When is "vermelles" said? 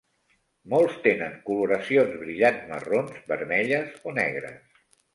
3.35-3.97